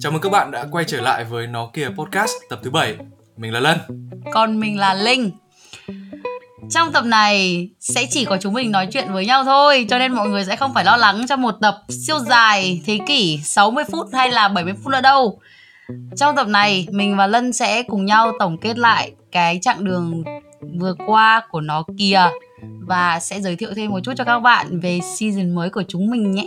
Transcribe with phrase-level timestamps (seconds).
[0.00, 2.96] Chào mừng các bạn đã quay trở lại với Nó Kìa Podcast tập thứ 7
[3.36, 3.78] Mình là Lân.
[4.32, 5.30] Còn mình là Linh.
[6.70, 10.12] Trong tập này sẽ chỉ có chúng mình nói chuyện với nhau thôi, Cho nên
[10.12, 13.84] mọi người sẽ không phải lo lắng cho một tập siêu dài, thế kỷ 60
[13.92, 15.40] phút hay là 70 phút nữa đâu.
[16.16, 20.24] Trong tập này, mình và Lân sẽ cùng nhau tổng kết lại cái chặng đường
[20.80, 22.22] vừa qua của nó kìa
[22.80, 26.10] Và sẽ giới thiệu thêm một chút cho các bạn về season mới của chúng
[26.10, 26.46] mình nhé.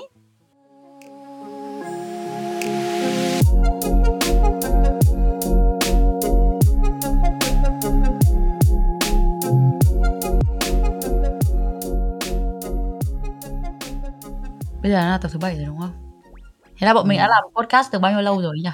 [14.81, 16.21] Bây giờ là tập thứ bảy rồi đúng không?
[16.77, 18.69] Thế là bọn mình đã làm podcast được bao nhiêu lâu rồi nhỉ?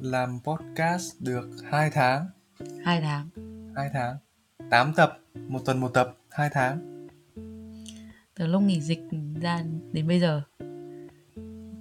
[0.00, 2.26] Làm podcast được 2 tháng.
[2.84, 3.28] Hai tháng.
[3.76, 4.16] 2 tháng.
[4.70, 5.18] 8 tập.
[5.48, 6.16] Một tuần một tập.
[6.30, 7.06] 2 tháng.
[8.34, 9.00] Từ lúc nghỉ dịch
[9.40, 10.42] ra đến bây giờ.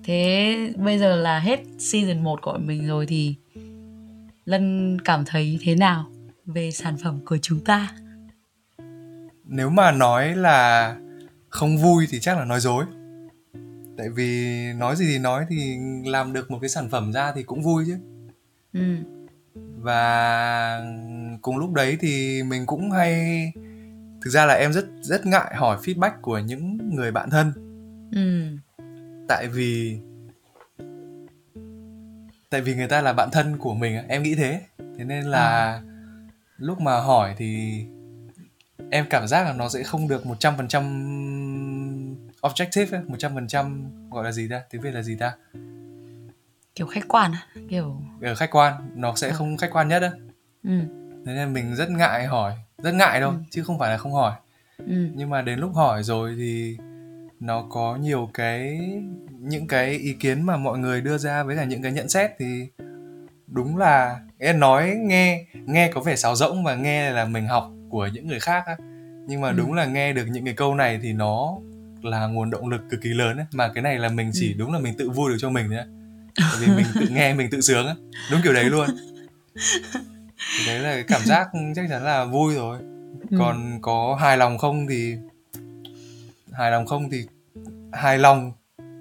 [0.04, 3.36] Thế bây giờ là hết season 1 của mình rồi thì
[4.46, 6.06] Lân cảm thấy thế nào
[6.46, 7.96] về sản phẩm của chúng ta?
[9.44, 10.96] Nếu mà nói là
[11.52, 12.86] không vui thì chắc là nói dối.
[13.98, 17.44] Tại vì nói gì thì nói thì làm được một cái sản phẩm ra thì
[17.44, 17.98] cũng vui chứ.
[18.74, 18.96] Ừ,
[19.78, 20.86] và
[21.42, 23.16] cùng lúc đấy thì mình cũng hay
[24.22, 27.54] thực ra là em rất rất ngại hỏi feedback của những người bạn thân.
[28.12, 28.58] Ừ,
[29.28, 30.00] tại vì
[32.50, 34.62] tại vì người ta là bạn thân của mình em nghĩ thế.
[34.98, 35.82] Thế nên là
[36.58, 37.82] lúc mà hỏi thì
[38.90, 41.41] em cảm giác là nó sẽ không được 100%
[42.42, 45.36] objective ấy, 100% gọi là gì ta tiếng Việt là gì ta
[46.76, 47.32] kiểu khách quan?
[47.70, 49.34] Kiểu ở khách quan nó sẽ Ờ.
[49.34, 50.12] không khách quan nhất á
[50.64, 50.72] ừ,
[51.26, 53.38] thế nên mình rất ngại hỏi rất ngại đâu Ừ.
[53.50, 54.34] chứ không phải là không hỏi
[54.78, 56.78] ừ, nhưng mà đến lúc hỏi rồi thì
[57.40, 58.80] nó có nhiều cái
[59.40, 62.32] những cái ý kiến mà mọi người đưa ra với cả những cái nhận xét
[62.40, 62.68] thì
[63.48, 67.72] đúng là em nói nghe nghe có vẻ sáo rỗng và nghe là mình học
[67.90, 68.76] của những người khác á
[69.28, 69.54] nhưng mà Ừ.
[69.58, 71.58] đúng là nghe được những cái câu này thì nó
[72.06, 73.46] là nguồn động lực cực kỳ lớn ấy.
[73.54, 74.58] mà cái này là mình chỉ Ừ.
[74.58, 75.86] đúng là mình tự vui được cho mình thôi á
[76.36, 77.96] Tại vì mình tự nghe mình tự sướng á
[78.32, 78.88] đúng kiểu đấy luôn
[80.58, 82.80] thì đấy là cái cảm giác chắc chắn là vui rồi
[83.32, 83.38] ừ.
[83.40, 85.16] còn có hài lòng không thì
[86.52, 87.26] hài lòng không thì
[87.94, 88.52] hài lòng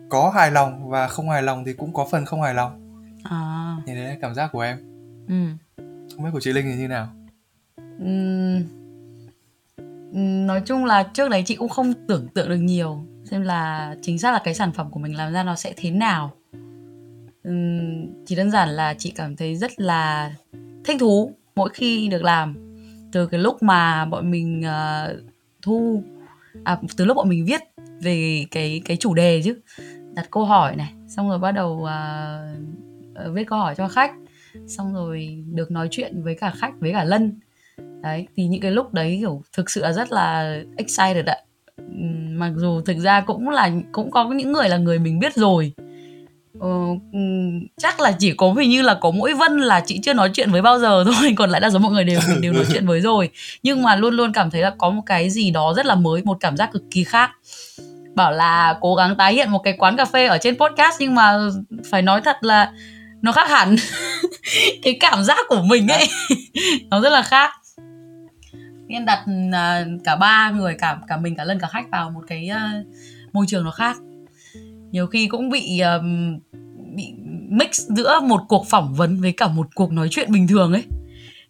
[0.08, 2.86] có hài lòng và không hài lòng thì cũng có phần không hài lòng
[3.24, 4.76] À, thì đấy là cảm giác của em
[5.28, 5.34] ừ.
[6.16, 7.08] không biết của chị linh thì như nào
[7.98, 8.62] ừm,
[10.46, 14.18] nói chung là trước đấy chị cũng không tưởng tượng được nhiều xem là chính
[14.18, 16.32] xác là cái sản phẩm của mình làm ra nó sẽ thế nào.
[17.48, 20.32] Uhm, chỉ đơn giản là chị cảm thấy rất là
[20.84, 22.56] thích thú mỗi khi được làm.
[23.12, 25.16] Từ cái lúc mà bọn mình uh,
[25.62, 26.02] thu
[26.64, 27.60] à, từ lúc bọn mình viết
[28.00, 29.60] về cái cái chủ đề chứ
[30.14, 34.12] đặt câu hỏi này xong rồi bắt đầu uh, viết câu hỏi cho khách
[34.66, 37.40] xong rồi được nói chuyện với cả khách với cả lân
[38.02, 41.36] đấy thì những cái lúc đấy kiểu thực sự là rất là excited ạ.
[42.30, 45.72] Mặc dù thực ra cũng là cũng có những người là người mình biết rồi.
[46.60, 46.68] Ờ,
[47.76, 50.50] chắc là chỉ có hình như là có mỗi vân là chị chưa nói chuyện
[50.50, 52.86] với bao giờ thôi còn lại đa số mọi người đều mình đều nói chuyện
[52.86, 53.30] với rồi.
[53.62, 56.22] Nhưng mà luôn luôn cảm thấy là có một cái gì đó rất là mới
[56.24, 57.30] một cảm giác cực kỳ khác.
[58.14, 61.14] Bảo là cố gắng tái hiện một cái quán cà phê ở trên podcast nhưng
[61.14, 61.38] mà
[61.90, 62.72] phải nói thật là
[63.22, 63.76] nó khác hẳn.
[64.82, 66.08] Cái cảm giác của mình ấy
[66.90, 67.50] nó rất là khác
[68.90, 72.20] nên đặt uh, cả ba người cả cả mình cả lân cả khách vào một
[72.26, 72.86] cái uh,
[73.32, 73.96] môi trường nó khác.
[74.90, 76.38] Nhiều khi cũng bị ờm,
[76.94, 77.14] bị
[77.48, 80.84] mix giữa một cuộc phỏng vấn với cả một cuộc nói chuyện bình thường ấy.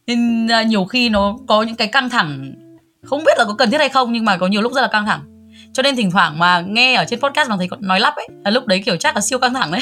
[0.06, 2.54] Nên uh, nhiều khi nó có những cái căng thẳng.
[3.02, 4.88] Không biết là có cần thiết hay không nhưng mà có nhiều lúc rất là
[4.88, 5.50] căng thẳng.
[5.72, 8.28] Cho nên thỉnh thoảng mà nghe ở trên podcast mà thấy còn nói lắp ấy
[8.44, 9.80] là lúc đấy kiểu chắc là siêu căng thẳng đấy.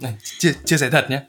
[0.00, 1.20] Này, chia, chia sẻ thật nhé.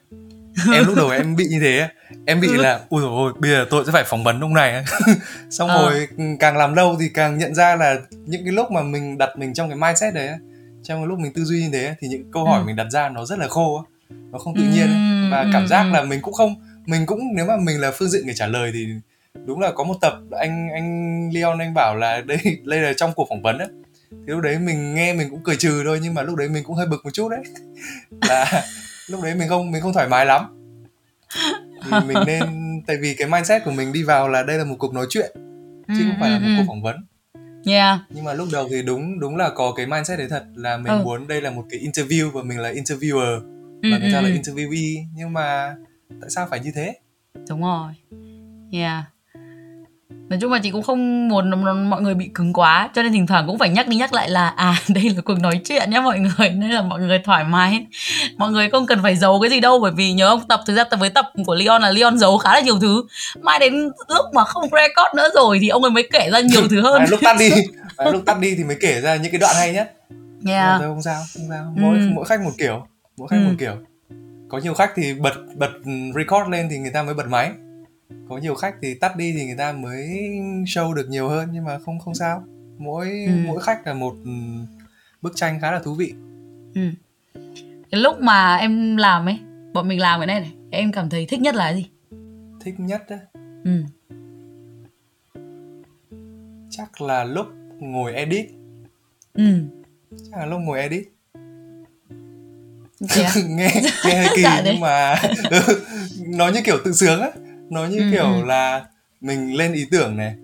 [0.74, 1.90] Em lúc đầu em bị như thế
[2.28, 4.84] em bị là ui dồi ôi bây giờ tôi sẽ phải phỏng vấn ông này
[5.50, 5.90] xong Ờ.
[5.90, 6.08] rồi
[6.40, 7.96] càng làm lâu thì càng nhận ra là
[8.26, 10.30] những cái lúc mà mình đặt mình trong cái mindset đấy
[10.84, 12.66] trong cái lúc mình tư duy như thế thì những câu hỏi Ừ.
[12.66, 13.86] mình đặt ra nó rất là khô
[14.32, 14.88] nó không tự nhiên.
[14.88, 15.92] Ừm, và ừm, cảm giác ừm.
[15.94, 16.56] là mình cũng không
[16.86, 18.88] mình cũng nếu mà mình là phương diện người trả lời thì
[19.46, 23.14] đúng là có một tập anh anh Leon anh bảo là đây đây là trong
[23.16, 23.66] cuộc phỏng vấn á
[24.12, 26.64] thì lúc đấy mình nghe mình cũng cười trừ thôi nhưng mà lúc đấy mình
[26.64, 27.40] cũng hơi bực một chút đấy
[28.30, 28.64] là
[29.10, 30.46] lúc đấy mình không mình không thoải mái lắm
[32.08, 32.44] mình nên
[32.88, 35.32] tại vì cái mindset của mình đi vào là đây là một cuộc nói chuyện
[35.88, 36.96] chứ không phải là một cuộc phỏng vấn.
[37.66, 38.00] Yeah.
[38.10, 40.94] Nhưng mà lúc đầu thì đúng đúng là có cái mindset đấy thật là mình
[40.94, 41.02] Ừ.
[41.04, 43.40] muốn đây là một cái interview và mình là interviewer.
[43.84, 44.36] Ừ, và người ta ừ, là ừ.
[44.36, 45.76] interviewee nhưng mà
[46.22, 46.94] tại sao phải như thế?
[47.50, 47.92] Đúng rồi.
[48.72, 49.04] Yeah
[50.10, 51.52] nói chung là chị cũng không muốn
[51.90, 54.30] mọi người bị cứng quá cho nên thỉnh thoảng cũng phải nhắc đi nhắc lại
[54.30, 57.44] là à đây là cuộc nói chuyện nhá mọi người nên là mọi người thoải
[57.44, 57.86] mái.
[58.38, 60.76] Mọi người không cần phải giấu cái gì đâu bởi vì nhớ ông tập thực
[60.76, 63.04] ra tập với tập của Leon là Leon giấu khá là nhiều thứ.
[63.42, 63.74] Mai đến
[64.08, 67.00] lúc mà không record nữa rồi thì ông ấy mới kể ra nhiều thứ hơn.
[67.00, 67.50] À, lúc tắt đi.
[67.98, 69.92] À, lúc tắt đi thì mới kể ra những cái đoạn hay nhất
[70.48, 70.80] yeah.
[70.80, 71.74] thôi không sao không sao.
[71.76, 72.10] Mỗi ừ.
[72.14, 72.88] mỗi khách một kiểu
[73.18, 73.48] mỗi khách ừ.
[73.48, 73.74] một kiểu.
[74.50, 75.72] Có nhiều khách thì bật bật
[76.16, 77.52] record lên thì người ta mới bật máy
[78.30, 80.08] có nhiều khách thì tắt đi thì người ta mới
[80.66, 82.44] show được nhiều hơn nhưng mà không không sao.
[82.78, 83.32] Mỗi ừ.
[83.46, 84.16] mỗi khách là một
[85.22, 86.14] bức tranh khá là thú vị.
[86.76, 86.82] Ừ.
[87.92, 89.40] cái lúc mà em làm ấy
[89.74, 91.90] bọn mình làm cái này này em cảm thấy thích nhất là gì?
[92.62, 93.20] Thích nhất á?
[93.64, 93.84] Ừ.
[96.70, 97.48] chắc là lúc
[97.80, 98.46] ngồi edit.
[99.34, 99.44] Ừ.
[100.10, 101.08] chắc là lúc ngồi edit.
[103.00, 103.70] Nghe nghe
[104.04, 105.16] hơi kỳ dạ nhưng mà
[106.28, 107.30] nó như kiểu tự sướng á
[107.70, 108.46] nó như ừ, kiểu ừ.
[108.46, 108.86] là
[109.22, 110.36] mình lên ý tưởng này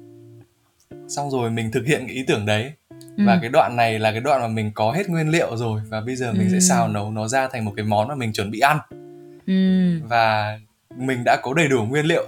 [1.08, 3.24] xong rồi mình thực hiện cái ý tưởng đấy ừ.
[3.28, 6.02] và cái đoạn này là cái đoạn mà mình có hết nguyên liệu rồi và
[6.02, 6.52] bây giờ mình ừ.
[6.52, 8.78] sẽ xào nấu nó ra thành một cái món mà mình chuẩn bị ăn
[9.48, 9.54] ừ.
[10.08, 10.60] và
[10.98, 12.26] mình đã có đầy đủ nguyên liệu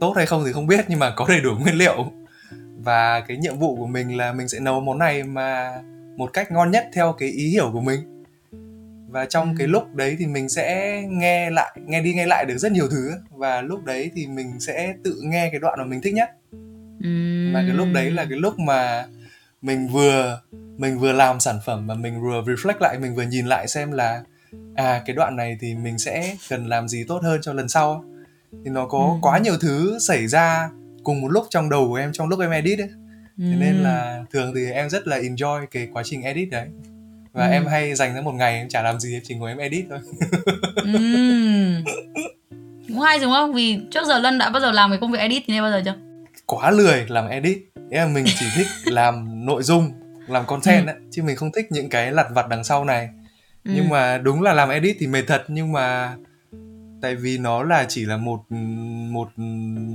[0.00, 2.12] tốt hay không thì không biết nhưng mà có đầy đủ nguyên liệu
[2.78, 5.72] và cái nhiệm vụ của mình là mình sẽ nấu món này mà
[6.16, 8.17] một cách ngon nhất theo cái ý hiểu của mình
[9.08, 12.58] và trong cái lúc đấy thì mình sẽ nghe lại nghe đi nghe lại được
[12.58, 13.10] rất nhiều thứ.
[13.30, 16.30] Và lúc đấy thì mình sẽ tự nghe cái đoạn mà mình thích nhất.
[17.54, 19.06] Và cái lúc đấy là cái lúc mà
[19.62, 20.40] mình vừa
[20.76, 23.92] mình vừa làm sản phẩm và mình vừa reflect lại mình vừa nhìn lại xem
[23.92, 24.22] là
[24.74, 28.04] à cái đoạn này thì mình sẽ cần làm gì tốt hơn cho lần sau.
[28.64, 29.18] Thì nó có ừ.
[29.22, 30.70] quá nhiều thứ xảy ra
[31.04, 32.90] cùng một lúc trong đầu của em trong lúc em edit ấy.
[33.38, 36.68] Thế nên là thường thì em rất là enjoy cái quá trình edit đấy
[37.32, 37.52] và ừ.
[37.52, 39.84] em hay dành ra một ngày em chả làm gì em chỉ ngồi em edit
[39.90, 39.98] thôi
[40.76, 40.98] ừ.
[42.88, 45.18] cũng hay đúng không vì trước giờ lân đã bao giờ làm cái công việc
[45.18, 45.94] edit thì nên bao giờ chưa
[46.46, 47.58] quá lười làm edit
[47.90, 49.92] Thế là mình chỉ thích làm nội dung
[50.26, 50.90] làm content ừ.
[50.90, 53.08] ấy, chứ mình không thích những cái lặt vặt đằng sau này
[53.64, 53.70] ừ.
[53.74, 56.16] nhưng mà đúng là làm edit thì mệt thật nhưng mà
[57.02, 58.40] tại vì nó là chỉ là một
[59.10, 59.28] một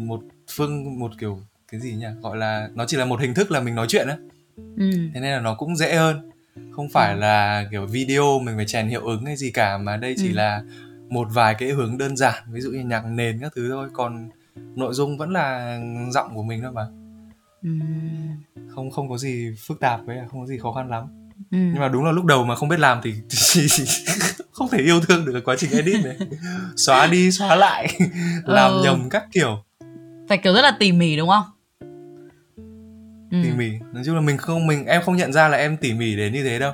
[0.07, 0.21] một
[0.51, 1.39] phương một kiểu
[1.71, 4.07] cái gì nhỉ gọi là nó chỉ là một hình thức là mình nói chuyện
[4.07, 4.17] á
[4.55, 4.91] ừ.
[5.13, 6.29] thế nên là nó cũng dễ hơn
[6.71, 10.15] không phải là kiểu video mình phải chèn hiệu ứng hay gì cả mà đây
[10.17, 10.35] chỉ ừ.
[10.35, 10.61] là
[11.09, 14.29] một vài cái hướng đơn giản ví dụ như nhạc nền các thứ thôi còn
[14.55, 15.79] nội dung vẫn là
[16.11, 16.87] giọng của mình thôi mà
[17.63, 17.69] ừ.
[18.75, 21.03] không không có gì phức tạp với không có gì khó khăn lắm
[21.51, 21.57] ừ.
[21.57, 23.67] nhưng mà đúng là lúc đầu mà không biết làm thì, thì
[24.51, 26.17] không thể yêu thương được quá trình edit này
[26.75, 27.99] xóa đi xóa lại
[28.45, 28.83] làm ừ.
[28.83, 29.63] nhầm các kiểu
[30.29, 31.43] phải kiểu rất là tỉ mỉ đúng không
[33.33, 33.39] ừ.
[33.43, 35.93] tỉ mỉ nói chung là mình không mình em không nhận ra là em tỉ
[35.93, 36.73] mỉ đến như thế đâu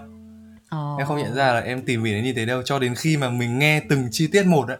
[0.75, 0.99] oh.
[0.99, 3.17] em không nhận ra là em tỉ mỉ đến như thế đâu cho đến khi
[3.17, 4.77] mà mình nghe từng chi tiết một á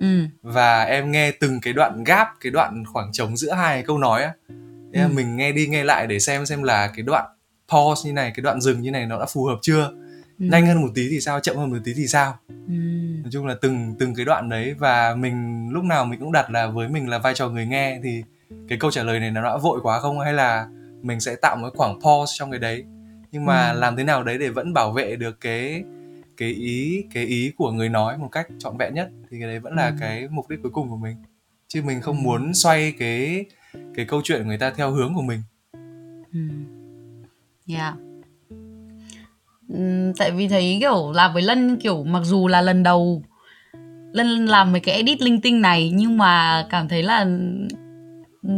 [0.00, 0.24] ừ.
[0.42, 4.22] và em nghe từng cái đoạn gap cái đoạn khoảng trống giữa hai câu nói
[4.22, 4.32] á
[4.94, 5.08] thế ừ.
[5.14, 7.26] mình nghe đi nghe lại để xem xem là cái đoạn
[7.68, 9.90] pause như này cái đoạn dừng như này nó đã phù hợp chưa
[10.38, 10.46] ừ.
[10.46, 12.74] nhanh hơn một tí thì sao chậm hơn một tí thì sao ừ.
[13.22, 16.50] nói chung là từng từng cái đoạn đấy và mình lúc nào mình cũng đặt
[16.50, 18.22] là với mình là vai trò người nghe thì
[18.68, 20.66] cái câu trả lời này nó đã vội quá không hay là
[21.02, 22.84] mình sẽ tạo một khoảng pause trong cái đấy
[23.32, 23.78] nhưng mà ừ.
[23.78, 25.84] làm thế nào đấy để vẫn bảo vệ được cái
[26.36, 29.58] cái ý cái ý của người nói một cách trọn vẹn nhất thì cái đấy
[29.58, 29.94] vẫn là ừ.
[30.00, 31.16] cái mục đích cuối cùng của mình
[31.68, 33.44] chứ mình không muốn xoay cái
[33.94, 35.42] cái câu chuyện của người ta theo hướng của mình
[36.32, 36.40] ừ.
[37.68, 37.94] yeah
[39.68, 43.22] ừ, tại vì thấy kiểu làm với lân kiểu mặc dù là lần đầu
[44.12, 47.26] lân làm mấy cái edit linh tinh này nhưng mà cảm thấy là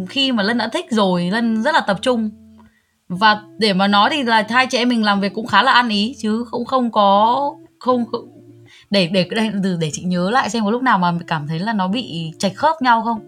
[0.09, 2.31] khi mà lân đã thích rồi lân rất là tập trung.
[3.09, 5.73] Và để mà nói thì là hai chị em mình làm việc cũng khá là
[5.73, 7.37] ăn ý chứ cũng không có
[7.81, 8.05] không,
[8.91, 11.73] để để để để chị nhớ lại xem có lúc nào mà cảm thấy là
[11.73, 13.21] nó bị chạch khớp nhau không.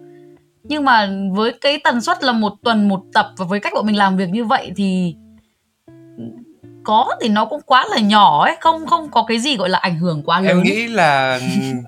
[0.62, 3.86] Nhưng mà với cái tần suất là một tuần một tập và với cách bọn
[3.86, 5.14] mình làm việc như vậy thì
[6.84, 9.78] có thì nó cũng quá là nhỏ ấy không không có cái gì gọi là
[9.78, 10.48] ảnh hưởng quá lớn.
[10.48, 11.40] em nghĩ là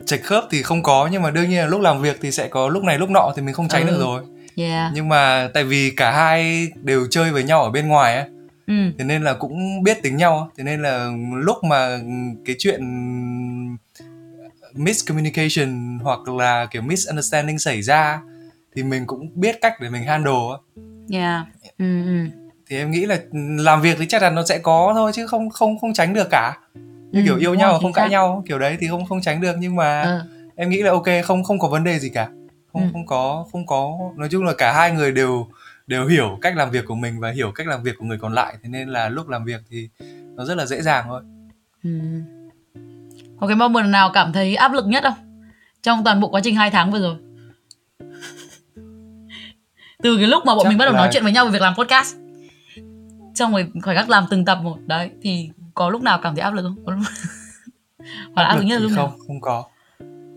[0.06, 2.48] chạch khớp thì không có nhưng mà đương nhiên là lúc làm việc thì sẽ
[2.48, 3.90] có lúc này lúc nọ thì mình không tránh ừ.
[3.90, 4.22] được rồi
[4.56, 4.92] yeah.
[4.94, 8.26] nhưng mà tại vì cả hai đều chơi với nhau ở bên ngoài á
[8.66, 8.74] ừ.
[8.98, 11.98] thế nên là cũng biết tính nhau thế nên là lúc mà
[12.44, 12.80] cái chuyện
[14.74, 18.20] miscommunication hoặc là kiểu misunderstanding xảy ra
[18.76, 20.32] thì mình cũng biết cách để mình handle
[21.12, 21.46] yeah.
[21.78, 22.26] ừ, ừ.
[22.68, 23.18] thì em nghĩ là
[23.58, 26.28] làm việc thì chắc là nó sẽ có thôi chứ không không không tránh được
[26.30, 26.58] cả
[27.12, 29.56] như ừ, kiểu yêu nhau không cãi nhau kiểu đấy thì không không tránh được
[29.58, 30.20] nhưng mà ừ.
[30.56, 32.28] em nghĩ là ok không không có vấn đề gì cả
[32.72, 32.88] không ừ.
[32.92, 33.98] không có không có.
[34.16, 35.46] Nói chung là cả hai người đều
[35.86, 38.32] đều hiểu cách làm việc của mình và hiểu cách làm việc của người còn
[38.32, 38.56] lại.
[38.62, 39.88] Thế nên là lúc làm việc thì
[40.34, 41.22] nó rất là dễ dàng thôi.
[41.84, 41.90] Ừ.
[43.40, 45.46] có cái moment nào cảm thấy áp lực nhất không?
[45.82, 47.16] Trong toàn bộ quá trình hai tháng vừa rồi.
[50.02, 51.50] Từ cái lúc mà bọn Chắc mình bắt đầu là- nói chuyện với nhau về
[51.50, 52.16] việc làm podcast
[53.34, 56.42] xong rồi khoảnh khắc làm từng tập một đấy thì có lúc nào cảm thấy
[56.42, 56.76] áp lực không?
[56.86, 57.02] Có lúc...
[58.34, 59.16] hoặc là áp lực nhất là lúc không nào?
[59.26, 59.64] không có.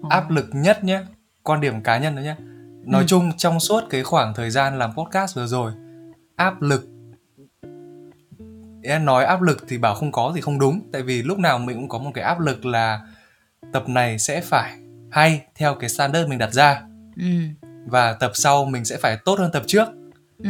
[0.10, 1.01] Áp lực nhất nhé
[1.46, 2.36] quan điểm cá nhân đó nhé
[2.86, 3.08] nói Ừ.
[3.08, 5.72] chung trong suốt cái khoảng thời gian làm podcast vừa rồi
[6.36, 6.88] áp lực
[8.84, 10.82] em nói áp lực thì bảo không có thì không đúng.
[10.94, 13.00] Tại vì lúc nào mình cũng có một cái áp lực là
[13.74, 14.78] tập này sẽ phải
[15.12, 16.82] hay theo cái standard mình đặt ra.
[17.18, 17.24] Ừ.
[17.86, 19.88] Và tập sau mình sẽ phải tốt hơn tập trước.
[20.44, 20.50] Ừ.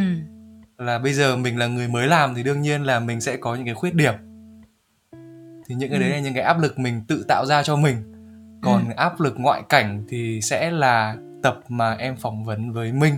[0.78, 3.56] Là bây giờ mình là người mới làm thì đương nhiên là mình sẽ có
[3.56, 4.14] những cái khuyết điểm.
[5.68, 6.14] Thì những cái đấy Ừ.
[6.14, 8.15] là những cái áp lực mình tự tạo ra cho mình
[8.66, 13.14] còn áp lực ngoại cảnh thì sẽ là tập mà em phỏng vấn với Minh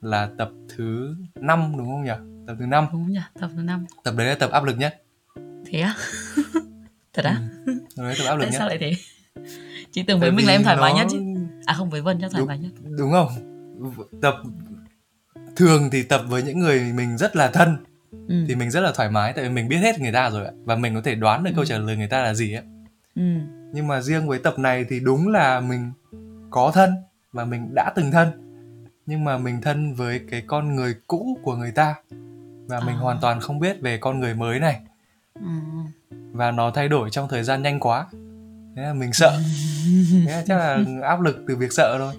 [0.00, 2.12] là tập thứ 5 đúng không nhỉ?
[2.46, 3.86] Tập thứ 5 đúng nhỉ tập thứ năm.
[4.04, 5.02] Tập đấy là tập áp lực nhất.
[5.66, 5.94] Thế á?
[7.12, 7.40] Thật á?
[7.66, 8.58] Tập đấy tập áp lực tại nhất.
[8.58, 8.92] sao lại thế?
[9.92, 11.20] Chị tưởng với mình là em thoải mái nó- nhất chứ.
[11.66, 12.48] À không với vân chắc thoải Đúng.
[12.48, 12.70] mái nhất.
[12.98, 13.28] đúng không?
[14.22, 14.34] Tập
[15.56, 17.76] thường thì tập với những người mình rất là thân
[18.28, 18.44] ừ.
[18.48, 20.52] thì mình rất là thoải mái tại vì mình biết hết người ta rồi ạ.
[20.64, 22.64] Và mình có thể đoán được câu trả lời người ta là gì ấy.
[23.14, 23.22] Ừ
[23.72, 25.92] nhưng mà riêng với tập này thì đúng là mình
[26.50, 26.90] có thân
[27.32, 28.28] và mình đã từng thân.
[29.06, 31.94] Nhưng mà mình thân với cái con người cũ của người ta.
[32.66, 33.00] Và mình À.
[33.00, 34.80] hoàn toàn không biết về con người mới này.
[35.34, 35.46] Ừ.
[36.32, 38.06] và nó thay đổi trong thời gian nhanh quá.
[38.76, 39.32] Thế là mình sợ.
[40.26, 42.14] Thế là chắc là áp lực từ việc sợ thôi.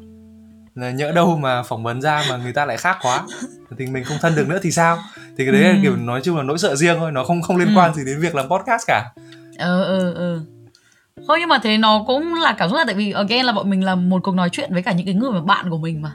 [0.75, 3.25] Là nhỡ đâu mà phỏng vấn ra mà người ta lại khác quá.
[3.77, 4.97] Thì mình không thân được nữa thì sao?
[5.37, 5.77] Thì cái đấy là Ừ.
[5.81, 7.11] kiểu nói chung là nỗi sợ riêng thôi.
[7.11, 7.73] Nó không không liên Ừ.
[7.77, 9.13] quan gì đến việc làm podcast cả.
[9.57, 10.39] Ờ ờ ờ
[11.27, 13.69] không nhưng mà thế nó cũng là cảm xúc là tại vì again là bọn
[13.69, 16.01] mình là một cuộc nói chuyện với cả những cái người mà bạn của mình
[16.01, 16.13] mà.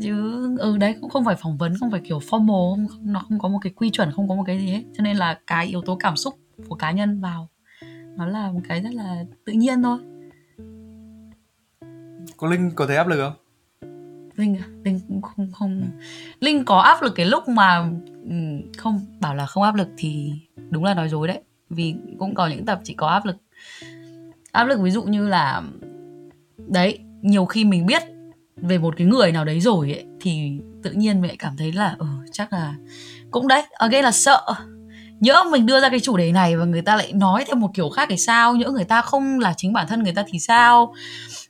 [0.00, 3.38] Chứ ừ đấy cũng không phải phỏng vấn không phải kiểu formal không, nó không
[3.38, 4.82] có một cái quy chuẩn không có một cái gì hết.
[4.96, 6.34] Cho nên là cái yếu tố cảm xúc
[6.68, 7.48] của cá nhân vào
[8.16, 9.98] nó là một cái rất là tự nhiên thôi.
[12.36, 13.32] Có linh có thấy áp lực không?
[14.36, 14.64] Linh à?
[14.84, 15.82] linh cũng không không.
[16.40, 17.90] Linh có áp lực cái lúc mà
[18.28, 20.32] ừm, không bảo là không áp lực thì
[20.70, 21.42] đúng là nói dối đấy.
[21.70, 23.36] Vì cũng có những tập chỉ có áp lực
[24.52, 25.62] áp lực ví dụ như là,
[26.66, 28.02] đấy, nhiều khi mình biết
[28.56, 31.96] về một cái người nào đấy rồi ấy, thì tự nhiên mẹ cảm thấy là
[31.98, 32.74] ừ chắc là
[33.30, 34.42] cũng đấy again là sợ.
[35.20, 37.70] Nhỡ mình đưa ra cái chủ đề này và người ta lại nói theo một
[37.74, 38.54] kiểu khác thì sao?
[38.56, 40.94] Nhỡ người ta không là chính bản thân người ta thì sao?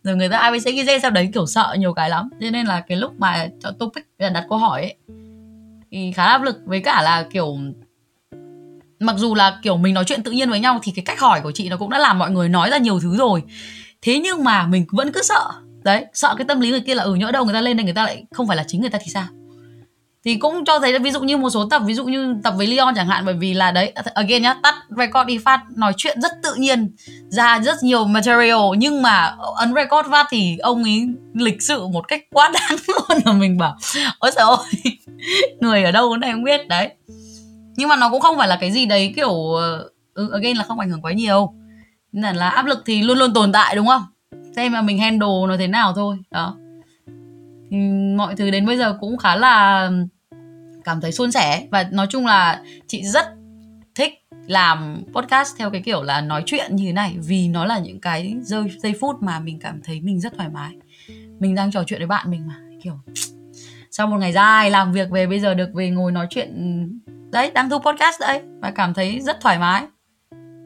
[0.03, 2.31] Rồi người ta abc ghi sao đấy, kiểu sợ nhiều cái lắm.
[2.41, 4.97] Cho nên là cái lúc mà cho topic là đặt câu hỏi ấy,
[5.91, 6.57] thì khá áp lực.
[6.65, 7.57] Với cả là, kiểu
[9.07, 11.41] mặc dù là, kiểu, mình nói chuyện tự nhiên với nhau thì cái cách hỏi
[11.41, 13.43] của chị nó cũng đã làm mọi người nói ra nhiều thứ rồi.
[14.03, 15.51] Thế nhưng mà mình vẫn cứ sợ.
[15.85, 17.85] Đấy, sợ cái tâm lý người kia là ừ nhỡ đâu người ta lên đây
[17.85, 19.27] người ta lại không phải là chính người ta thì sao?
[20.25, 22.55] Thì cũng cho thấy là ví dụ như một số tập, ví dụ như tập
[22.57, 25.93] với Leon chẳng hạn, bởi vì là đấy again nhá, tắt record đi phát, nói
[25.97, 26.97] chuyện rất tự nhiên,
[27.29, 32.09] ra rất nhiều material, nhưng mà ấn record phát thì ông ấy lịch sự một
[32.09, 33.77] cách quá đáng luôn là mình bảo,
[34.19, 34.97] ôi trời ơi,
[35.61, 36.69] người ở đâu cái này không biết?
[36.69, 36.91] Đấy
[37.77, 40.65] nhưng mà nó cũng không phải là cái gì đấy kiểu ờ, ừ, again là
[40.65, 41.55] không ảnh hưởng quá nhiều.
[42.13, 44.03] Nên là, là áp lực thì luôn luôn tồn tại đúng không?
[44.57, 46.57] Xem mà mình handle nó thế nào thôi đó.
[47.71, 47.77] Thì
[48.17, 49.91] mọi thứ đến bây giờ cũng khá là
[50.85, 51.67] cảm thấy suôn sẻ.
[51.71, 53.27] Và nói chung là chị rất
[53.95, 54.13] thích
[54.47, 58.01] làm podcast theo cái kiểu là nói chuyện như thế này vì nó là những
[58.01, 60.77] cái giây, giây phút mà mình cảm thấy mình rất thoải mái.
[61.39, 62.99] Mình đang trò chuyện với bạn mình mà kiểu
[63.97, 66.51] sau một ngày dài làm việc về bây giờ được về ngồi nói chuyện
[67.33, 69.87] đấy đang thu podcast đấy và cảm thấy rất thoải mái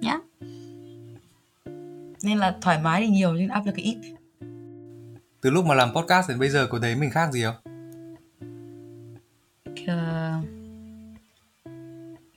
[0.01, 0.19] nhá.
[2.23, 3.97] Nên là thoải mái thì nhiều nhưng áp lực thì ít.
[5.41, 7.57] Từ lúc mà làm podcast đến bây giờ có thấy mình khác gì không?
[9.87, 10.33] Ờ,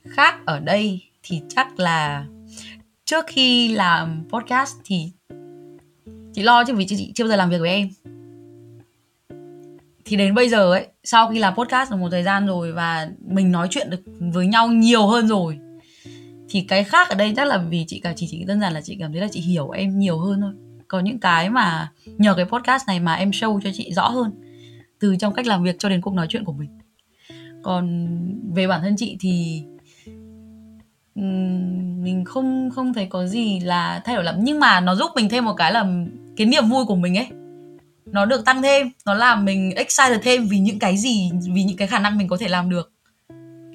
[0.08, 2.26] khác ở đây thì chắc là
[3.04, 5.12] trước khi làm podcast thì
[6.34, 7.88] chị lo chứ vì chị, chị chưa bao giờ làm việc với em
[10.12, 13.08] thì đến bây giờ ấy, sau khi làm podcast được một thời gian rồi và
[13.26, 15.58] mình nói chuyện được với nhau nhiều hơn rồi,
[16.48, 18.80] thì cái khác ở đây chắc là vì chị cả chỉ chỉ đơn giản là
[18.80, 20.52] chị cảm thấy là chị hiểu em nhiều hơn thôi.
[20.88, 24.30] Có những cái mà nhờ cái podcast này mà em show cho chị rõ hơn,
[25.00, 26.70] từ trong cách làm việc cho đến cuộc nói chuyện của mình.
[27.62, 28.08] Còn
[28.54, 29.62] về bản thân chị thì
[32.02, 34.34] mình không không thấy có gì là thay đổi lắm.
[34.38, 35.86] Nhưng mà nó giúp mình thêm một cái là
[36.36, 37.26] cái niềm vui của mình ấy
[38.12, 41.76] nó được tăng thêm, nó làm mình excited thêm vì những cái gì, vì những
[41.76, 42.92] cái khả năng mình có thể làm được.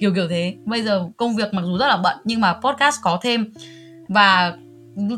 [0.00, 0.56] Kiểu kiểu thế.
[0.64, 3.52] Bây giờ công việc mặc dù rất là bận nhưng mà podcast có thêm
[4.08, 4.56] và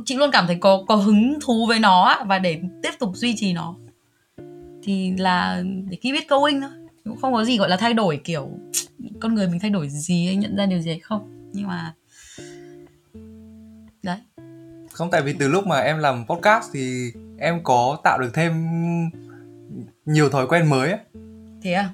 [0.05, 3.35] chị luôn cảm thấy có có hứng thú với nó và để tiếp tục duy
[3.37, 3.75] trì nó
[4.83, 6.71] thì là để keep it going thôi.
[7.05, 8.49] Cũng không có gì gọi là thay đổi, kiểu,
[9.21, 11.51] con người mình thay đổi gì hay nhận ra điều gì hay không.
[11.53, 11.95] Nhưng mà
[14.03, 14.17] đấy
[15.01, 18.53] không tại vì từ lúc mà em làm podcast thì em có tạo được thêm
[20.07, 21.01] nhiều thói quen mới ấy.
[21.63, 21.89] thế à?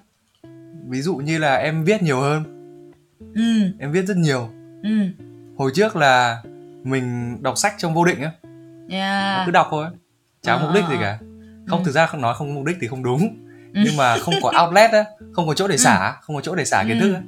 [0.89, 2.43] Ví dụ như là em viết nhiều hơn.
[3.35, 3.43] Ừ.
[3.79, 4.49] Em viết rất nhiều.
[4.83, 4.91] Ừ.
[5.59, 6.43] Hồi trước là
[6.85, 8.31] mình đọc sách trong vô định á.
[8.89, 9.43] Yeah.
[9.47, 9.87] cứ đọc thôi
[10.43, 11.19] chả Ờ, mục đích gì ờ, cả.
[11.67, 11.85] Không Ừ.
[11.85, 13.21] thực ra không nói không mục đích thì không đúng.
[13.75, 13.81] Ừ.
[13.85, 16.65] nhưng mà không có outlet á không có chỗ để xả không có chỗ để
[16.65, 17.03] xả kiến Ừ.
[17.09, 17.21] thức á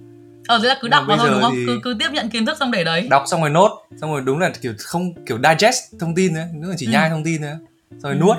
[0.49, 2.29] ờ thế là cứ đọc mà vào thôi đúng không thì- cứ cứ tiếp nhận
[2.31, 5.25] kiến thức xong để đấy đọc xong rồi nốt xong rồi đúng là kiểu không
[5.27, 6.93] kiểu digest thông tin nữa nữa chỉ Ừ.
[6.93, 7.59] nhai thông tin nữa
[7.91, 8.19] xong rồi Ừ.
[8.21, 8.37] nuốt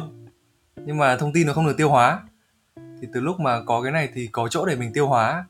[0.86, 2.22] nhưng mà thông tin nó không được tiêu hóa
[3.02, 5.46] thì từ lúc mà có cái này thì có chỗ để mình tiêu hóa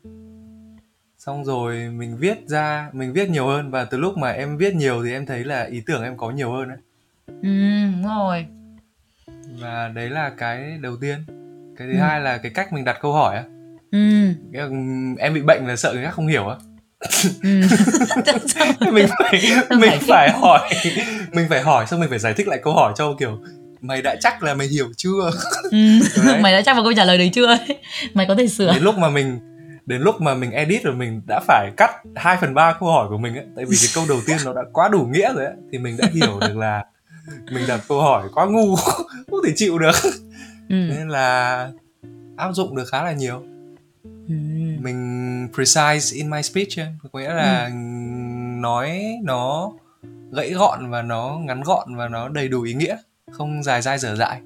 [1.18, 4.74] xong rồi mình viết ra mình viết nhiều hơn và từ lúc mà em viết
[4.74, 6.78] nhiều thì em thấy là ý tưởng em có nhiều hơn ấy.
[7.26, 7.32] ừ
[7.92, 8.46] đúng rồi
[9.60, 11.18] và đấy là cái đầu tiên
[11.76, 12.00] cái thứ Ừ.
[12.00, 13.44] hai là cái cách mình đặt câu hỏi á
[13.92, 13.98] ừ.
[15.18, 16.56] Em bị bệnh là sợ người khác không hiểu á.
[17.42, 17.60] Ừ.
[18.92, 19.42] Mình phải
[19.78, 20.70] mình phải hỏi
[21.32, 23.38] mình phải hỏi xong mình phải giải thích lại câu hỏi cho kiểu
[23.80, 25.30] mày đã chắc là mày hiểu chưa?
[25.70, 25.78] Ừ.
[26.40, 27.58] Mày đã chắc vào câu trả lời đấy chưa
[28.14, 28.72] mày có thể sửa.
[28.72, 29.38] Đến lúc mà mình
[29.86, 33.06] đến lúc mà mình edit rồi mình đã phải cắt 2 phần ba câu hỏi
[33.08, 35.44] của mình ấy tại vì cái câu đầu tiên nó đã quá đủ nghĩa rồi
[35.44, 36.84] ấy thì mình đã hiểu được là
[37.52, 38.76] mình đặt câu hỏi quá ngu
[39.30, 39.94] không thể chịu được.
[40.68, 40.74] Ừ.
[40.74, 41.68] nên là
[42.36, 43.42] áp dụng được khá là nhiều
[45.54, 47.72] precise in my speech có nghĩa là Ừ.
[48.60, 49.72] nói nó
[50.32, 52.96] gãy gọn và nó ngắn gọn và nó đầy đủ ý nghĩa
[53.30, 54.40] không dài dai dở dại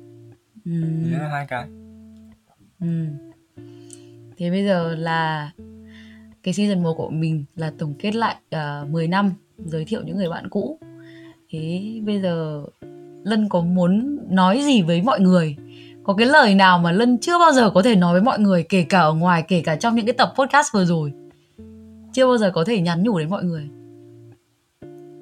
[0.64, 0.70] Ừ.
[1.10, 1.66] đấy là hai cái
[2.80, 3.06] Ừ.
[4.38, 5.50] Thế bây giờ là
[6.42, 8.36] cái season 1 của mình là tổng kết lại
[8.84, 10.78] uh, 10 năm giới thiệu những người bạn cũ.
[11.50, 12.64] Thế bây giờ
[13.24, 15.56] Lân có muốn nói gì với mọi người?
[16.04, 18.62] Có cái lời nào mà Lân chưa bao giờ có thể nói với mọi người
[18.68, 21.12] kể cả ở ngoài, kể cả trong những cái tập podcast vừa rồi.
[22.12, 23.68] Chưa bao giờ có thể nhắn nhủ đến mọi người.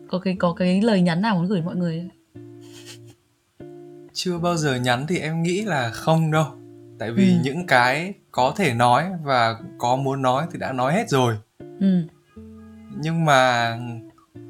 [0.09, 2.09] Có cái có cái lời nhắn nào muốn gửi mọi người?
[4.15, 6.45] chưa bao giờ nhắn thì em nghĩ là không đâu
[6.99, 7.39] tại vì Ừ.
[7.45, 11.35] những cái có thể nói và có muốn nói thì đã nói hết rồi
[11.81, 12.03] Ừ.
[12.97, 13.77] nhưng mà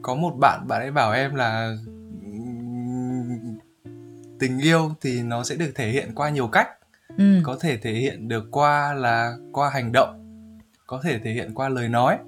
[0.02, 1.76] có một bạn bạn ấy bảo em là
[4.42, 6.68] tình yêu thì nó sẽ được thể hiện qua nhiều cách
[7.18, 7.40] Ừ.
[7.42, 10.18] có thể thể hiện được qua là qua hành động
[10.87, 12.18] có thể thể hiện qua lời nói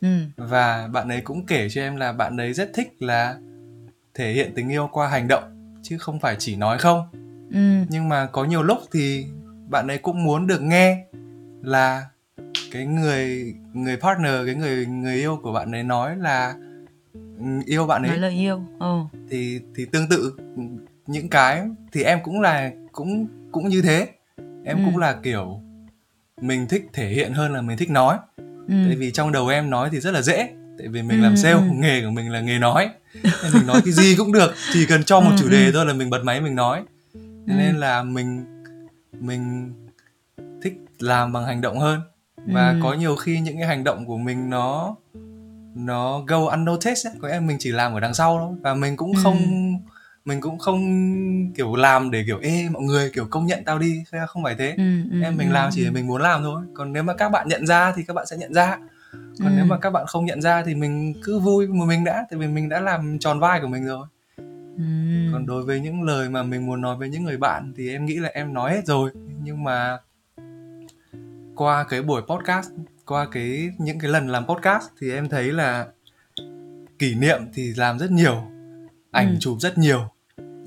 [0.00, 0.08] Ừ.
[0.36, 3.36] và bạn ấy cũng kể cho em là bạn ấy rất thích là
[4.14, 5.44] thể hiện tình yêu qua hành động
[5.82, 7.02] chứ không phải chỉ nói không
[7.52, 7.84] Ừ.
[7.88, 9.26] nhưng mà có nhiều lúc thì
[9.68, 11.04] bạn ấy cũng muốn được nghe
[11.62, 12.06] là
[12.72, 16.54] cái người người partner cái người người yêu của bạn ấy nói là
[17.14, 18.62] ừ, yêu bạn Nói ấy lời yêu.
[18.78, 18.96] Ừ.
[19.30, 20.36] thì thì tương tự
[21.10, 24.08] những cái thì em cũng là cũng cũng như thế.
[24.64, 24.82] Em Ừ.
[24.84, 25.60] cũng là kiểu
[26.40, 28.16] mình thích thể hiện hơn là mình thích nói.
[28.68, 28.74] Ừ.
[28.86, 30.48] tại vì trong đầu em nói thì rất là dễ.
[30.78, 31.60] Tại vì mình Ừ, làm sale ừ.
[31.74, 32.88] nghề của mình là nghề nói.
[33.24, 35.70] Nên mình nói cái gì cũng được chỉ cần cho một Ừ, chủ đề ừ.
[35.74, 36.82] thôi là mình bật máy mình nói.
[37.46, 38.44] Thế nên là mình
[39.20, 39.72] mình
[40.62, 42.00] thích làm bằng hành động hơn.
[42.46, 44.96] Và có nhiều khi những cái hành động của mình nó
[45.74, 47.14] nó go unnoticed ấy.
[47.20, 48.58] có nghĩa là mình chỉ làm ở đằng sau thôi.
[48.62, 49.38] Và mình cũng không
[50.24, 50.80] mình cũng không
[51.54, 54.04] kiểu làm để kiểu ê mọi người kiểu công nhận tao đi.
[54.12, 54.74] Thế không phải thế.
[54.76, 55.84] Ừ, ừ, em mình ừ, làm chỉ ừ.
[55.84, 56.62] để mình muốn làm thôi.
[56.74, 58.78] Còn nếu mà các bạn nhận ra thì các bạn sẽ nhận ra.
[59.12, 59.52] Còn Ừ.
[59.56, 62.38] nếu mà các bạn không nhận ra thì mình cứ vui một mình đã tại
[62.40, 64.06] vì mình đã làm tròn vai của mình rồi.
[64.76, 64.84] Ừ.
[65.32, 68.06] còn đối với những lời mà mình muốn nói với những người bạn thì em
[68.06, 69.10] nghĩ là em nói hết rồi.
[69.42, 69.98] Nhưng mà
[71.56, 72.70] qua cái buổi podcast
[73.06, 75.86] qua cái những cái lần làm podcast thì em thấy là
[76.98, 78.42] kỷ niệm thì làm rất nhiều
[79.10, 79.36] ảnh Ừ.
[79.40, 79.98] chụp rất nhiều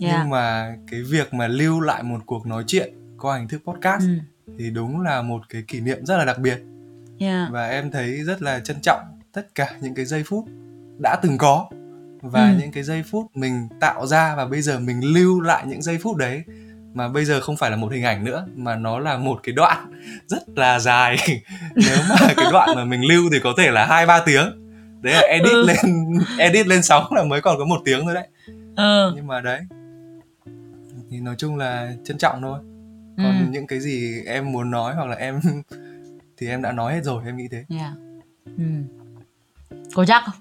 [0.01, 0.15] Yeah.
[0.19, 4.03] nhưng mà cái việc mà lưu lại một cuộc nói chuyện qua hình thức podcast
[4.03, 4.53] Ừ.
[4.59, 6.59] thì đúng là một cái kỷ niệm rất là đặc biệt
[7.19, 7.51] Yeah.
[7.51, 9.01] và em thấy rất là trân trọng
[9.33, 10.45] tất cả những cái giây phút
[11.03, 11.69] đã từng có
[12.21, 12.55] và Ừ.
[12.59, 15.97] những cái giây phút mình tạo ra và bây giờ mình lưu lại những giây
[16.03, 16.43] phút đấy
[16.93, 19.53] mà bây giờ không phải là một hình ảnh nữa mà nó là một cái
[19.55, 19.91] đoạn
[20.27, 21.17] rất là dài
[21.75, 24.62] nếu mà cái đoạn mà mình lưu thì có thể là hai ba tiếng
[25.03, 25.65] đấy là edit Ừ.
[25.67, 25.77] lên
[26.37, 28.27] edit lên sóng là mới còn có một tiếng thôi đấy
[28.75, 29.13] Ờ.
[29.15, 29.59] nhưng mà đấy
[31.11, 32.59] thì nói chung là trân trọng thôi
[33.17, 33.45] còn Ừ.
[33.51, 35.39] những cái gì em muốn nói hoặc là em
[36.37, 37.91] thì em đã nói hết rồi em nghĩ thế Yeah.
[38.57, 38.63] Ừ.
[39.93, 40.35] Có chắc không?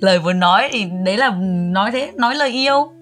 [0.00, 1.30] lời muốn nói thì đấy là
[1.72, 2.92] nói thế, nói lời yêu,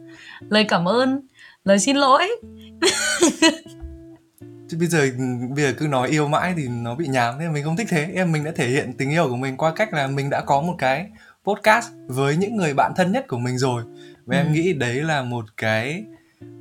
[0.49, 1.21] lời cảm ơn,
[1.65, 2.29] lời xin lỗi.
[4.69, 5.11] chứ bây giờ
[5.57, 8.11] bây giờ cứ nói yêu mãi thì nó bị nhàm nên mình không thích thế
[8.15, 10.61] em mình đã thể hiện tình yêu của mình qua cách là mình đã có
[10.63, 11.07] một cái
[11.45, 13.83] podcast với những người bạn thân nhất của mình rồi
[14.27, 14.41] và Ừ.
[14.41, 16.05] em nghĩ đấy là một cái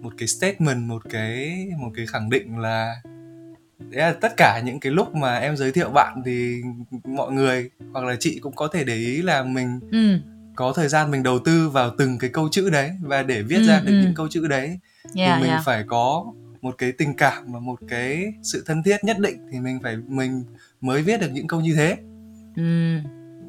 [0.02, 2.96] một cái statement một cái một cái khẳng định là
[3.80, 6.62] đấy là tất cả những cái lúc mà em giới thiệu bạn thì
[7.06, 10.20] mọi người hoặc là chị cũng có thể để ý là mình Ừ.
[10.56, 13.58] có thời gian mình đầu tư vào từng cái câu chữ đấy và để viết
[13.58, 14.02] Ừ, ra được ừ.
[14.04, 14.80] những câu chữ đấy
[15.16, 15.62] Yeah, thì mình yeah.
[15.66, 16.26] phải có
[16.62, 19.98] một cái tình cảm và một cái sự thân thiết nhất định thì mình phải
[20.08, 20.44] mình
[20.82, 21.98] mới viết được những câu như thế
[22.56, 22.98] ừ.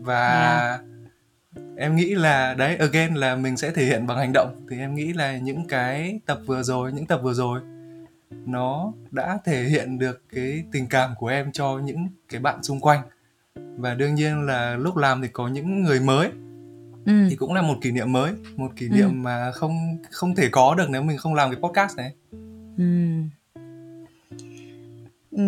[0.00, 1.76] và yeah.
[1.76, 4.94] em nghĩ là đấy again là mình sẽ thể hiện bằng hành động thì em
[4.94, 7.60] nghĩ là những cái tập vừa rồi những tập vừa rồi
[8.46, 12.80] nó đã thể hiện được cái tình cảm của em cho những cái bạn xung
[12.80, 13.00] quanh
[13.54, 16.28] và đương nhiên là lúc làm thì có những người mới
[17.06, 17.12] ừ.
[17.30, 19.12] thì cũng là một kỷ niệm mới một kỷ niệm ừ.
[19.12, 22.12] mà không không thể có được nếu mình không làm cái podcast này
[22.78, 22.84] ừ.
[25.30, 25.42] Ừ.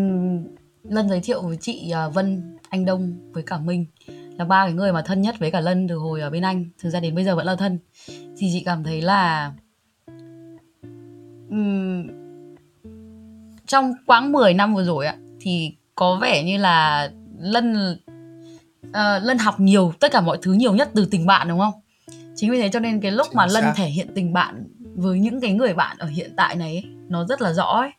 [0.82, 3.86] Lân giới thiệu với chị à, Vân, anh Đông với cả Minh
[4.38, 6.68] là ba cái người mà thân nhất với cả Lân từ hồi ở bên Anh,
[6.78, 7.78] thực ra đến bây giờ vẫn là thân.
[8.08, 9.52] Thì chị cảm thấy là
[11.50, 12.06] um,
[13.66, 17.96] trong quãng 10 năm vừa rồi ạ thì có vẻ như là Lân
[18.88, 21.74] uh, Lân học nhiều tất cả mọi thứ nhiều nhất từ tình bạn đúng không?
[22.36, 24.64] Chính vì thế cho nên cái lúc Chính mà Lân thể hiện tình bạn
[24.94, 27.90] với những cái người bạn ở hiện tại này ấy, nó rất là rõ ấy.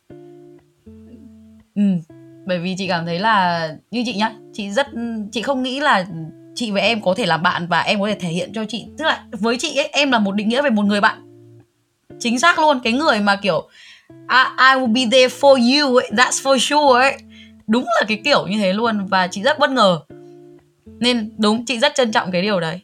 [1.74, 1.82] Ừ,
[2.46, 4.86] bởi vì chị cảm thấy là như chị nhá, chị rất
[5.32, 6.06] chị không nghĩ là
[6.54, 8.86] chị và em có thể làm bạn và em có thể thể hiện cho chị
[8.98, 11.48] tức là với chị ấy em là một định nghĩa về một người bạn.
[12.18, 13.68] Chính xác luôn cái người mà kiểu
[14.08, 17.16] I, I will be there for you ấy, that's for sure ấy.
[17.66, 20.00] Đúng là cái kiểu như thế luôn và chị rất bất ngờ.
[21.00, 22.80] Nên đúng chị rất trân trọng cái điều đấy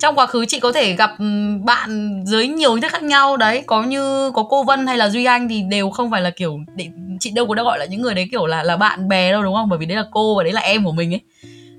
[0.00, 1.24] trong quá khứ chị có thể gặp ừ,
[1.64, 5.08] bạn dưới nhiều hình thức khác nhau đấy có như có cô Vân hay là
[5.08, 6.88] Duy Anh thì đều không phải là kiểu để,
[7.20, 9.42] chị đâu có đã gọi là những người đấy kiểu là là bạn bè đâu
[9.42, 9.68] đúng không?
[9.68, 11.20] Bởi vì đấy là cô và đấy là em của mình ấy.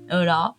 [0.08, 0.54] Ừ đó.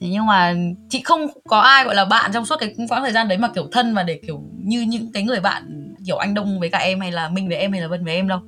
[0.00, 0.54] Thế nhưng mà
[0.90, 3.48] chị không có ai gọi là bạn trong suốt cái quãng thời gian đấy mà
[3.48, 6.78] kiểu thân và để kiểu như những cái người bạn kiểu anh Đông với cả
[6.78, 8.40] em hay là Minh với em hay là Vân với em đâu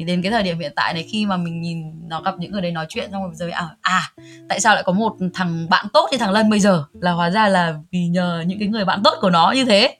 [0.00, 2.52] thì đến cái thời điểm hiện tại này khi mà mình nhìn nó gặp những
[2.52, 4.12] người đấy nói chuyện xong rồi rồi à à
[4.48, 7.30] tại sao lại có một thằng bạn tốt như thằng Lân bây giờ là hóa
[7.30, 9.96] ra là vì nhờ những cái người bạn tốt của nó như thế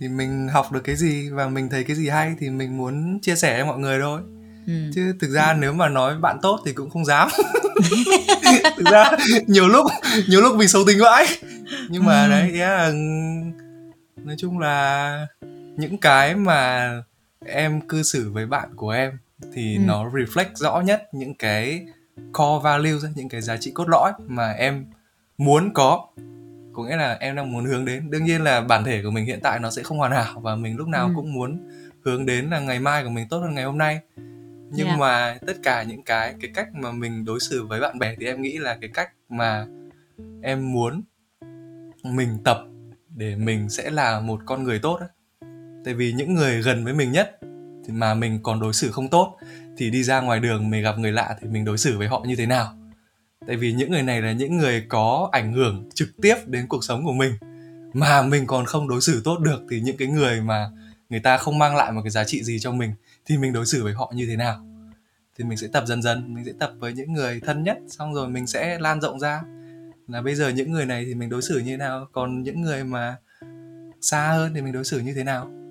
[0.00, 3.18] thì mình học được cái gì và mình thấy cái gì hay thì mình muốn
[3.22, 4.20] chia sẻ với mọi người thôi
[4.66, 4.72] ừ.
[4.94, 5.56] chứ thực ra ừ.
[5.60, 7.28] nếu mà nói bạn tốt thì cũng không dám
[8.76, 9.10] thực ra
[9.46, 9.86] nhiều lúc
[10.28, 11.26] nhiều lúc mình xấu tính vãi
[11.88, 12.30] nhưng mà ừ.
[12.30, 12.94] đấy yeah,
[14.16, 15.26] nói chung là
[15.76, 16.90] những cái mà
[17.46, 19.18] em cư xử với bạn của em
[19.52, 19.82] thì ừ.
[19.86, 21.86] nó reflect rõ nhất những cái
[22.32, 24.86] core values những cái giá trị cốt lõi mà em
[25.38, 26.06] muốn có
[26.72, 29.26] có nghĩa là em đang muốn hướng đến đương nhiên là bản thể của mình
[29.26, 31.12] hiện tại nó sẽ không hoàn hảo và mình lúc nào ừ.
[31.16, 31.68] cũng muốn
[32.04, 34.00] hướng đến là ngày mai của mình tốt hơn ngày hôm nay
[34.70, 34.98] nhưng yeah.
[34.98, 38.26] mà tất cả những cái cái cách mà mình đối xử với bạn bè thì
[38.26, 39.66] em nghĩ là cái cách mà
[40.42, 41.02] em muốn
[42.02, 42.58] mình tập
[43.16, 45.08] để mình sẽ là một con người tốt ấy
[45.84, 47.38] tại vì những người gần với mình nhất
[47.86, 49.36] thì mà mình còn đối xử không tốt
[49.76, 52.24] thì đi ra ngoài đường mình gặp người lạ thì mình đối xử với họ
[52.26, 52.74] như thế nào?
[53.46, 56.84] Tại vì những người này là những người có ảnh hưởng trực tiếp đến cuộc
[56.84, 57.32] sống của mình.
[57.92, 60.70] Mà mình còn không đối xử tốt được thì những cái người mà
[61.08, 62.92] người ta không mang lại một cái giá trị gì cho mình
[63.26, 64.66] thì mình đối xử với họ như thế nào?
[65.38, 68.14] Thì mình sẽ tập dần dần, mình sẽ tập với những người thân nhất, xong
[68.14, 69.42] rồi mình sẽ lan rộng ra.
[70.08, 72.06] Là bây giờ những người này thì mình đối xử như thế nào?
[72.12, 73.16] Còn những người mà
[74.00, 75.63] xa hơn thì mình đối xử như thế nào?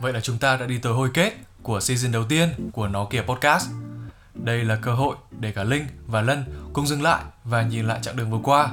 [0.00, 1.32] Vậy là chúng ta đã đi tới hồi kết
[1.62, 3.70] của season đầu tiên của Nó Kìa Podcast.
[4.34, 7.98] Đây là cơ hội để cả Linh và Lân cùng dừng lại và nhìn lại
[8.02, 8.68] chặng đường vừa qua.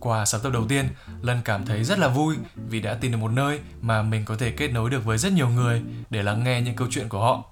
[0.00, 0.88] Qua 6 tập đầu tiên,
[1.22, 2.36] Lân cảm thấy rất là vui
[2.68, 5.32] vì đã tìm được một nơi mà mình có thể kết nối được với rất
[5.32, 7.44] nhiều người để lắng nghe những câu chuyện của họ.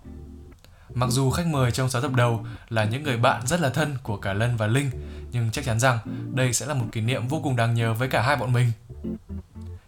[0.94, 3.96] Mặc dù khách mời trong 6 tập đầu là những người bạn rất là thân
[4.02, 4.90] của cả Lân và Linh,
[5.32, 5.98] nhưng chắc chắn rằng
[6.34, 8.72] đây sẽ là một kỷ niệm vô cùng đáng nhớ với cả hai bọn mình.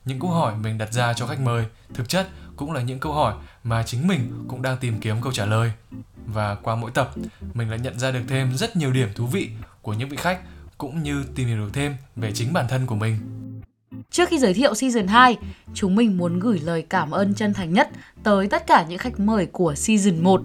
[0.05, 3.13] Những câu hỏi mình đặt ra cho khách mời thực chất cũng là những câu
[3.13, 5.73] hỏi mà chính mình cũng đang tìm kiếm câu trả lời.
[6.27, 7.13] Và qua mỗi tập,
[7.55, 9.51] mình lại nhận ra được thêm rất nhiều điểm thú vị
[9.83, 10.41] của những vị khách
[10.79, 13.17] cũng như tìm hiểu được thêm về chính bản thân của mình.
[14.11, 15.39] Trước khi giới thiệu season 2,
[15.75, 17.89] chúng mình muốn gửi lời cảm ơn chân thành nhất
[18.23, 20.43] tới tất cả những khách mời của season 1.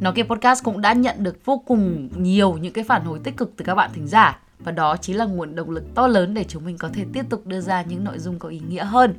[0.00, 3.36] Nó kia podcast cũng đã nhận được vô cùng nhiều những cái phản hồi tích
[3.36, 6.34] cực từ các bạn thính giả và đó chính là nguồn động lực to lớn
[6.34, 8.84] để chúng mình có thể tiếp tục đưa ra những nội dung có ý nghĩa
[8.84, 9.14] hơn.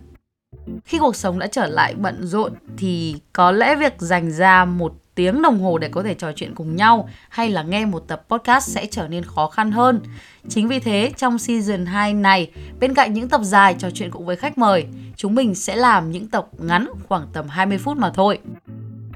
[0.85, 4.93] Khi cuộc sống đã trở lại bận rộn thì có lẽ việc dành ra một
[5.15, 8.23] tiếng đồng hồ để có thể trò chuyện cùng nhau hay là nghe một tập
[8.29, 10.01] podcast sẽ trở nên khó khăn hơn.
[10.49, 14.25] Chính vì thế, trong season 2 này, bên cạnh những tập dài trò chuyện cùng
[14.25, 18.09] với khách mời, chúng mình sẽ làm những tập ngắn khoảng tầm 20 phút mà
[18.09, 18.39] thôi.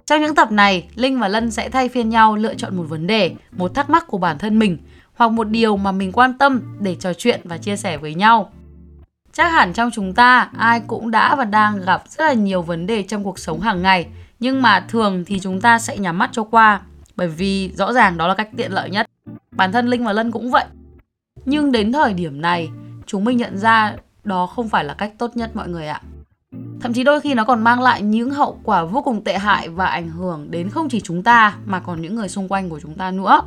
[0.05, 3.07] Trong những tập này, Linh và Lân sẽ thay phiên nhau lựa chọn một vấn
[3.07, 4.77] đề, một thắc mắc của bản thân mình
[5.13, 8.51] hoặc một điều mà mình quan tâm để trò chuyện và chia sẻ với nhau.
[9.33, 12.87] Chắc hẳn trong chúng ta ai cũng đã và đang gặp rất là nhiều vấn
[12.87, 14.07] đề trong cuộc sống hàng ngày,
[14.39, 16.81] nhưng mà thường thì chúng ta sẽ nhắm mắt cho qua
[17.15, 19.05] bởi vì rõ ràng đó là cách tiện lợi nhất.
[19.51, 20.65] bản thân linh và lân cũng vậy.
[21.45, 22.69] Nhưng đến thời điểm này
[23.05, 26.01] chúng mình nhận ra đó không phải là cách tốt nhất mọi người ạ.
[26.81, 29.69] Thậm chí đôi khi nó còn mang lại những hậu quả vô cùng tệ hại
[29.69, 32.79] và ảnh hưởng đến không chỉ chúng ta mà còn những người xung quanh của
[32.79, 33.41] chúng ta nữa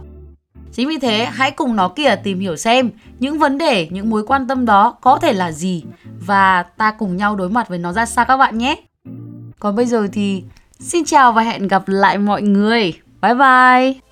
[0.72, 4.26] chính vì thế hãy cùng nó kìa tìm hiểu xem những vấn đề những mối
[4.26, 5.84] quan tâm đó có thể là gì
[6.20, 8.76] và ta cùng nhau đối mặt với nó ra sao các bạn nhé.
[9.58, 10.42] Còn bây giờ thì
[10.80, 12.92] xin chào và hẹn gặp lại mọi người.
[13.22, 14.05] Bye bye